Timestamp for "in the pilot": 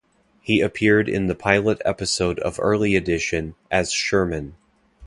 1.07-1.79